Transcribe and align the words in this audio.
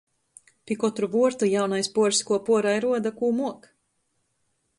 Pi 0.65 0.73
kotru 0.83 1.09
vuortu 1.15 1.49
jaunais 1.53 1.91
puors 1.99 2.23
kuop 2.29 2.51
uorā 2.55 2.75
i 2.79 2.81
ruoda, 2.87 3.13
kū 3.21 3.31
muok. 3.43 3.71